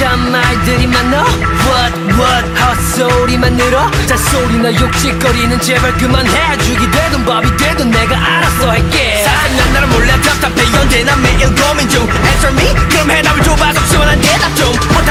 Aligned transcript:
참 0.00 0.32
말들이 0.32 0.86
많어 0.86 1.18
What 1.18 2.00
what 2.14 2.60
헛소리만 2.60 3.54
늘어. 3.54 3.90
잔소리나 4.06 4.74
욕짓거리는 4.74 5.60
제발 5.60 5.92
그만해. 5.98 6.56
죽이 6.58 6.90
되 6.90 7.09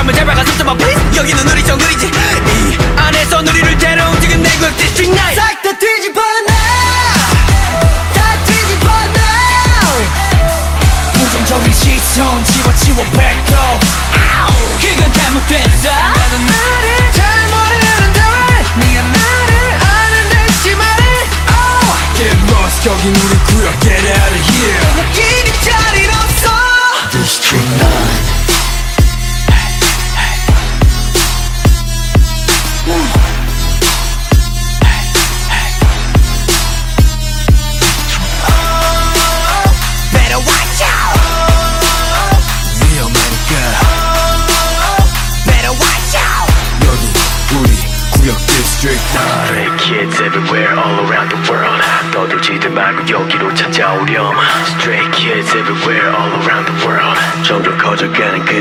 좀 0.10 0.14
못하면 0.14 0.14
제발 0.14 0.36
가서 0.36 0.58
좀만 0.58 0.78
please. 0.78 1.18
여기는 1.18 1.48
우리 1.50 1.64
정글이지. 1.64 2.08
이 2.08 2.78
안에서 2.98 3.40
우리를 3.40 3.78
데려온 3.78 4.20
지금 4.22 4.42
내 4.42 4.50
구역 4.58 4.76
디스트릭 4.78 5.14
나이 5.14 5.36
싹다 5.36 5.78
뒤집어 5.78 6.22
놔다 6.22 6.58
뒤집어 8.46 8.88
놔. 8.88 9.22
부정적인 11.14 11.74
시선 11.74 12.44
집어치워 12.46 12.98
뱉고 13.04 13.80
그건 14.82 15.14
잘못됐어 15.14 15.90
나는 15.90 16.46
나를 16.46 16.99
everywhere 50.29 50.77
all 50.77 51.01
around 51.07 51.31
the 51.31 51.41
world 51.51 51.81
떠들지들 52.13 52.71
말고 52.71 53.09
여기로 53.09 53.55
찾아오렴 53.55 54.37
Stray 54.77 55.01
kids 55.13 55.57
everywhere 55.57 56.13
all 56.13 56.31
around 56.45 56.67
the 56.67 56.87
world 56.87 57.17
점점 57.43 57.79
커져가는 57.79 58.45
그 58.45 58.58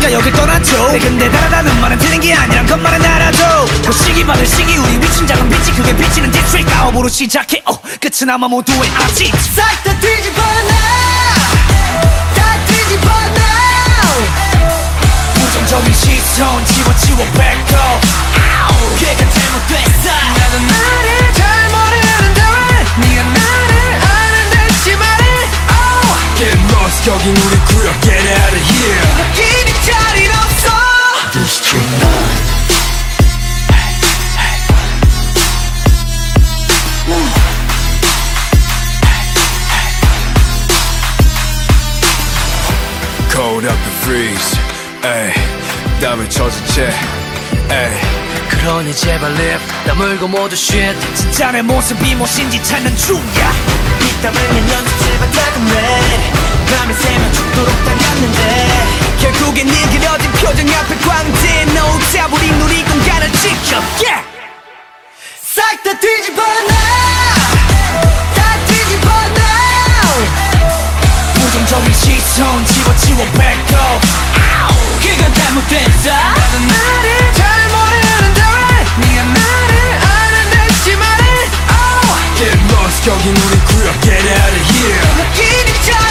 다르니까 0.00 0.12
여길 0.12 0.32
떠났죠 0.32 0.92
네, 0.92 0.98
근데 0.98 1.30
다르다는 1.30 1.80
말은 1.80 1.98
틀린 1.98 2.20
게 2.20 2.34
아니란 2.34 2.66
것만은 2.66 3.04
알아줘. 3.04 3.66
그 3.84 3.92
시기 3.92 4.24
받을 4.24 4.46
시기 4.46 4.76
우리 4.76 4.98
위친 4.98 5.26
작은 5.26 5.48
빛이 5.48 5.76
그게 5.76 5.96
비치는 5.96 6.30
디스트릭 6.30 6.68
아홉으로 6.76 7.08
시작해. 7.08 7.62
어, 7.66 7.78
끝은 8.00 8.28
아마 8.30 8.48
모두의 8.48 8.90
아지 8.96 9.30
싹다 9.54 9.98
뒤집어 10.00 10.40
놔 10.40 10.90
다 12.34 12.66
뒤집어 12.66 13.06
놔 13.08 13.29
Get 26.90 27.06
lost 27.06 27.10
여긴 27.10 27.36
우리 27.36 27.56
구역 27.66 28.00
Get 28.02 28.18
out 28.18 28.56
of 28.56 28.62
here. 28.74 29.06
길이 29.34 29.72
자리 29.84 30.26
없어. 30.28 30.68
District 31.32 32.00
9 32.00 32.10
Cold 43.30 43.66
up 43.66 43.76
and 43.76 43.96
freeze 44.02 44.58
에이 45.04 45.32
땀을 46.00 46.28
젖은 46.28 46.66
채 46.66 46.92
에이 47.70 48.00
그러니 48.50 48.94
제발 48.94 49.32
립 49.34 49.58
다물고 49.86 50.28
모두 50.28 50.54
shit. 50.56 50.98
진짜 51.14 51.52
내 51.52 51.62
모습이 51.62 52.14
무엇인지 52.16 52.62
찾는 52.62 52.96
중이야. 52.96 53.52
이 54.02 54.22
땀을 54.22 54.40
내 54.52 54.74
연습실만 54.74 55.30
다금해 55.32 56.39
밤을 56.70 56.94
새며 56.94 57.32
죽도록 57.32 57.84
달렸는데 57.84 58.86
결국엔 59.20 59.66
네 59.66 59.74
그려진 59.90 60.30
표정 60.32 60.68
앞에 60.68 60.96
광대 61.06 61.64
노자 61.66 62.26
우리 62.26 62.50
누리 62.52 62.82
공간을 62.84 63.32
지켜 63.32 63.78
yeah! 64.02 64.22
싹다 65.42 65.98
뒤집어 65.98 66.42
놔다 66.42 68.38
뒤집어 68.66 69.08
놔 69.10 69.40
부정적인 71.34 71.92
시선 71.94 72.64
집어치워 72.66 73.24
뱉고 73.32 73.74
그건 75.02 75.34
잘못됐어 75.34 76.10
나는 76.10 76.66
나를 76.68 77.06
잘 77.34 77.42
모르는데 77.68 78.40
왜 78.98 79.06
네가 79.06 79.18
나를 79.24 79.72
아는 80.06 80.36
듯이 80.68 80.84
말해. 80.96 81.24
Oh. 81.68 82.36
Get 82.36 82.58
lost. 82.72 83.00
여긴 83.10 83.24
우리 83.36 83.54
구역 83.66 83.88
Get 84.02 84.28
out 84.28 84.54
of 84.54 84.64
here. 84.70 85.08
길이 85.34 85.70
자리 85.84 86.09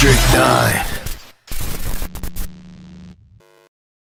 District 0.00 0.32
9 0.32 0.97